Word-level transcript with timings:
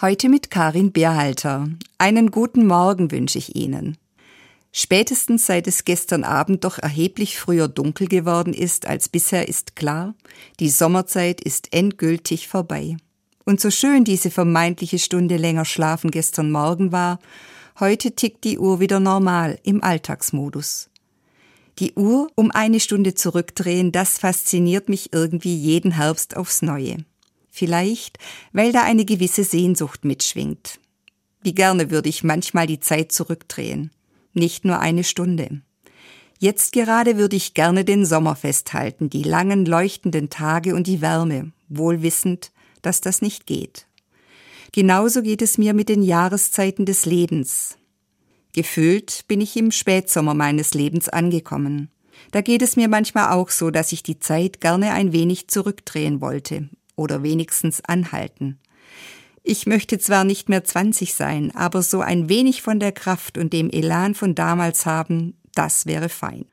Heute 0.00 0.28
mit 0.28 0.52
Karin 0.52 0.92
Bärhalter. 0.92 1.68
Einen 1.98 2.30
guten 2.30 2.68
Morgen 2.68 3.10
wünsche 3.10 3.36
ich 3.38 3.56
Ihnen. 3.56 3.98
Spätestens 4.70 5.46
seit 5.46 5.66
es 5.66 5.84
gestern 5.84 6.22
Abend 6.22 6.62
doch 6.62 6.78
erheblich 6.78 7.36
früher 7.36 7.66
dunkel 7.66 8.06
geworden 8.06 8.54
ist 8.54 8.86
als 8.86 9.08
bisher, 9.08 9.48
ist 9.48 9.74
klar, 9.74 10.14
die 10.60 10.68
Sommerzeit 10.68 11.40
ist 11.40 11.74
endgültig 11.74 12.46
vorbei. 12.46 12.96
Und 13.44 13.60
so 13.60 13.72
schön 13.72 14.04
diese 14.04 14.30
vermeintliche 14.30 15.00
Stunde 15.00 15.36
länger 15.36 15.64
schlafen 15.64 16.12
gestern 16.12 16.52
Morgen 16.52 16.92
war, 16.92 17.18
heute 17.80 18.12
tickt 18.12 18.44
die 18.44 18.60
Uhr 18.60 18.78
wieder 18.78 19.00
normal 19.00 19.58
im 19.64 19.82
Alltagsmodus. 19.82 20.90
Die 21.80 21.94
Uhr 21.94 22.28
um 22.36 22.52
eine 22.52 22.78
Stunde 22.78 23.14
zurückdrehen, 23.14 23.90
das 23.90 24.18
fasziniert 24.18 24.88
mich 24.88 25.12
irgendwie 25.12 25.56
jeden 25.56 25.90
Herbst 25.90 26.36
aufs 26.36 26.62
Neue. 26.62 26.98
Vielleicht, 27.50 28.18
weil 28.52 28.72
da 28.72 28.82
eine 28.82 29.04
gewisse 29.04 29.44
Sehnsucht 29.44 30.04
mitschwingt. 30.04 30.78
Wie 31.42 31.54
gerne 31.54 31.90
würde 31.90 32.08
ich 32.08 32.24
manchmal 32.24 32.66
die 32.66 32.80
Zeit 32.80 33.12
zurückdrehen 33.12 33.90
nicht 34.38 34.64
nur 34.64 34.78
eine 34.78 35.04
Stunde. 35.04 35.60
Jetzt 36.38 36.72
gerade 36.72 37.16
würde 37.16 37.36
ich 37.36 37.54
gerne 37.54 37.84
den 37.84 38.06
Sommer 38.06 38.36
festhalten, 38.36 39.10
die 39.10 39.24
langen 39.24 39.66
leuchtenden 39.66 40.30
Tage 40.30 40.74
und 40.74 40.86
die 40.86 41.00
Wärme, 41.00 41.52
wohl 41.68 42.02
wissend, 42.02 42.52
dass 42.80 43.00
das 43.00 43.20
nicht 43.20 43.46
geht. 43.46 43.86
Genauso 44.72 45.22
geht 45.22 45.42
es 45.42 45.58
mir 45.58 45.74
mit 45.74 45.88
den 45.88 46.02
Jahreszeiten 46.02 46.86
des 46.86 47.06
Lebens. 47.06 47.76
Gefühlt 48.52 49.24
bin 49.26 49.40
ich 49.40 49.56
im 49.56 49.72
Spätsommer 49.72 50.34
meines 50.34 50.74
Lebens 50.74 51.08
angekommen. 51.08 51.90
Da 52.30 52.40
geht 52.40 52.62
es 52.62 52.76
mir 52.76 52.88
manchmal 52.88 53.32
auch 53.32 53.50
so, 53.50 53.70
dass 53.70 53.92
ich 53.92 54.02
die 54.02 54.20
Zeit 54.20 54.60
gerne 54.60 54.92
ein 54.92 55.12
wenig 55.12 55.48
zurückdrehen 55.48 56.20
wollte 56.20 56.68
oder 56.98 57.22
wenigstens 57.22 57.82
anhalten. 57.84 58.58
Ich 59.42 59.66
möchte 59.66 59.98
zwar 59.98 60.24
nicht 60.24 60.48
mehr 60.48 60.64
20 60.64 61.14
sein, 61.14 61.54
aber 61.54 61.82
so 61.82 62.00
ein 62.00 62.28
wenig 62.28 62.60
von 62.60 62.80
der 62.80 62.92
Kraft 62.92 63.38
und 63.38 63.52
dem 63.52 63.70
Elan 63.70 64.14
von 64.14 64.34
damals 64.34 64.84
haben, 64.84 65.40
das 65.54 65.86
wäre 65.86 66.08
fein. 66.08 66.44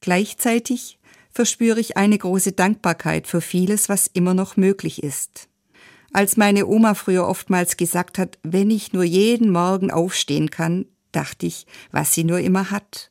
Gleichzeitig 0.00 0.98
verspüre 1.30 1.80
ich 1.80 1.96
eine 1.96 2.16
große 2.16 2.52
Dankbarkeit 2.52 3.26
für 3.26 3.40
vieles, 3.40 3.88
was 3.88 4.06
immer 4.06 4.34
noch 4.34 4.56
möglich 4.56 5.02
ist. 5.02 5.48
Als 6.12 6.36
meine 6.36 6.66
Oma 6.66 6.94
früher 6.94 7.26
oftmals 7.26 7.76
gesagt 7.76 8.18
hat, 8.18 8.38
wenn 8.42 8.70
ich 8.70 8.92
nur 8.92 9.02
jeden 9.02 9.50
Morgen 9.50 9.90
aufstehen 9.90 10.48
kann, 10.48 10.86
dachte 11.10 11.46
ich, 11.46 11.66
was 11.90 12.14
sie 12.14 12.24
nur 12.24 12.38
immer 12.38 12.70
hat. 12.70 13.10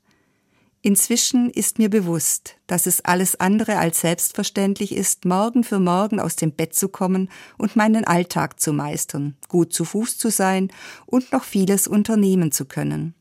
Inzwischen 0.86 1.50
ist 1.50 1.80
mir 1.80 1.90
bewusst, 1.90 2.58
dass 2.68 2.88
es 2.88 3.00
alles 3.06 3.40
andere 3.40 3.78
als 3.78 4.02
selbstverständlich 4.02 4.94
ist, 4.94 5.24
morgen 5.24 5.64
für 5.64 5.80
morgen 5.80 6.20
aus 6.20 6.36
dem 6.36 6.52
Bett 6.52 6.76
zu 6.76 6.90
kommen 6.90 7.30
und 7.58 7.78
meinen 7.78 8.04
Alltag 8.04 8.60
zu 8.60 8.74
meistern, 8.74 9.38
gut 9.48 9.72
zu 9.72 9.86
Fuß 9.86 10.18
zu 10.18 10.30
sein 10.30 10.74
und 11.06 11.32
noch 11.32 11.46
vieles 11.46 11.88
unternehmen 11.88 12.52
zu 12.52 12.66
können. 12.66 13.16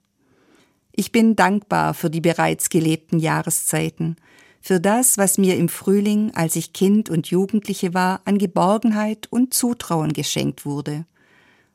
Ich 0.90 1.12
bin 1.12 1.36
dankbar 1.36 1.94
für 1.94 2.10
die 2.10 2.20
bereits 2.20 2.68
gelebten 2.68 3.20
Jahreszeiten, 3.20 4.16
für 4.60 4.80
das, 4.80 5.16
was 5.16 5.38
mir 5.38 5.56
im 5.56 5.68
Frühling, 5.68 6.32
als 6.34 6.56
ich 6.56 6.72
Kind 6.72 7.10
und 7.10 7.28
Jugendliche 7.28 7.94
war, 7.94 8.22
an 8.24 8.38
Geborgenheit 8.38 9.28
und 9.30 9.54
Zutrauen 9.54 10.12
geschenkt 10.12 10.66
wurde. 10.66 11.06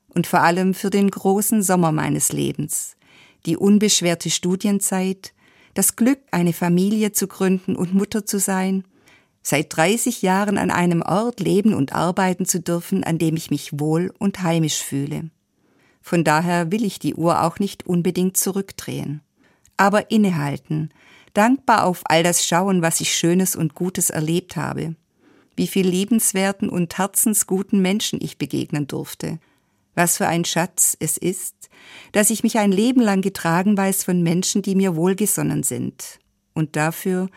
Und 0.10 0.28
vor 0.28 0.42
allem 0.42 0.74
für 0.74 0.90
den 0.90 1.10
großen 1.10 1.64
Sommer 1.64 1.94
meines 1.94 2.34
Lebens, 2.34 2.98
die 3.46 3.56
unbeschwerte 3.56 4.30
Studienzeit, 4.30 5.32
das 5.78 5.96
Glück, 5.96 6.20
eine 6.32 6.54
Familie 6.54 7.12
zu 7.12 7.28
gründen 7.28 7.76
und 7.76 7.94
Mutter 7.94 8.26
zu 8.26 8.40
sein, 8.40 8.84
seit 9.44 9.78
30 9.78 10.24
Jahren 10.24 10.58
an 10.58 10.72
einem 10.72 11.04
Ort 11.04 11.40
leben 11.40 11.76
und 11.76 11.94
arbeiten 11.94 12.46
zu 12.46 12.60
dürfen, 12.60 13.04
an 13.04 13.20
dem 13.20 13.36
ich 13.36 13.52
mich 13.52 13.80
wohl 13.80 14.12
und 14.18 14.42
heimisch 14.42 14.82
fühle. 14.82 15.30
Von 16.02 16.24
daher 16.24 16.72
will 16.72 16.84
ich 16.84 16.98
die 16.98 17.14
Uhr 17.14 17.44
auch 17.44 17.60
nicht 17.60 17.86
unbedingt 17.86 18.38
zurückdrehen. 18.38 19.22
Aber 19.78 20.10
innehalten, 20.10 20.90
dankbar 21.34 21.86
auf 21.86 22.02
all 22.06 22.24
das 22.24 22.44
schauen, 22.44 22.82
was 22.82 23.00
ich 23.00 23.14
Schönes 23.14 23.56
und 23.56 23.76
Gutes 23.76 24.10
erlebt 24.10 24.56
habe, 24.56 24.96
wie 25.56 25.68
viel 25.68 25.88
liebenswerten 25.88 26.70
und 26.70 26.98
herzensguten 26.98 27.84
Menschen 27.84 28.20
ich 28.20 28.40
begegnen 28.40 28.88
durfte, 28.88 29.38
was 29.98 30.18
für 30.18 30.28
ein 30.28 30.46
Schatz 30.46 30.96
es 31.00 31.18
ist, 31.18 31.70
dass 32.12 32.30
ich 32.30 32.44
mich 32.44 32.60
ein 32.60 32.72
Leben 32.72 33.02
lang 33.02 33.22
getragen 33.22 33.76
weiß 33.76 34.04
von 34.04 34.22
Menschen, 34.22 34.62
die 34.62 34.76
mir 34.76 34.96
wohlgesonnen 34.96 35.64
sind. 35.64 36.20
Und 36.54 36.76
dafür, 36.76 37.30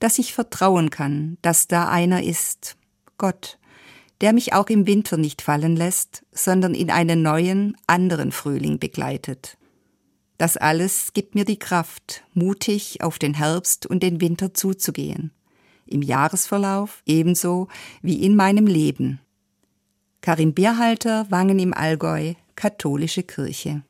dass 0.00 0.18
ich 0.18 0.32
vertrauen 0.32 0.88
kann, 0.88 1.36
dass 1.42 1.68
da 1.68 1.88
einer 1.88 2.22
ist, 2.22 2.76
Gott, 3.18 3.58
der 4.22 4.32
mich 4.32 4.54
auch 4.54 4.68
im 4.68 4.86
Winter 4.86 5.18
nicht 5.18 5.42
fallen 5.42 5.76
lässt, 5.76 6.24
sondern 6.32 6.74
in 6.74 6.90
einen 6.90 7.20
neuen, 7.20 7.76
anderen 7.86 8.32
Frühling 8.32 8.78
begleitet. 8.78 9.58
Das 10.38 10.56
alles 10.56 11.12
gibt 11.12 11.34
mir 11.34 11.44
die 11.44 11.58
Kraft, 11.58 12.24
mutig 12.32 13.02
auf 13.02 13.18
den 13.18 13.34
Herbst 13.34 13.84
und 13.84 14.02
den 14.02 14.22
Winter 14.22 14.54
zuzugehen. 14.54 15.32
Im 15.84 16.00
Jahresverlauf 16.00 17.02
ebenso 17.04 17.68
wie 18.00 18.24
in 18.24 18.36
meinem 18.36 18.66
Leben. 18.66 19.20
Karin 20.26 20.54
Bierhalter, 20.54 21.24
Wangen 21.30 21.60
im 21.60 21.72
Allgäu, 21.72 22.34
Katholische 22.56 23.22
Kirche. 23.22 23.82